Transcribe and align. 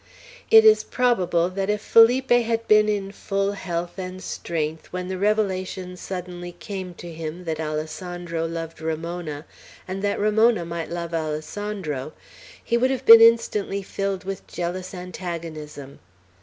It 0.49 0.65
is 0.65 0.83
probable 0.83 1.47
that 1.51 1.69
if 1.69 1.79
Felipe 1.79 2.31
had 2.31 2.67
been 2.67 2.89
in 2.89 3.11
full 3.11 3.51
health 3.51 3.99
and 3.99 4.19
strength 4.19 4.87
when 4.87 5.09
the 5.09 5.17
revelation 5.19 5.95
suddenly 5.95 6.53
came 6.53 6.95
to 6.95 7.11
him 7.13 7.43
that 7.43 7.59
Alessandro 7.59 8.47
loved 8.47 8.81
Ramona, 8.81 9.45
and 9.87 10.01
that 10.01 10.19
Ramona 10.19 10.65
might 10.65 10.89
love 10.89 11.13
Alessandro, 11.13 12.13
he 12.63 12.77
would 12.77 12.89
have 12.89 13.05
been 13.05 13.21
instantly 13.21 13.83
filled 13.83 14.23
with 14.23 14.47
jealous 14.47 14.95
antagonism. 14.95 15.99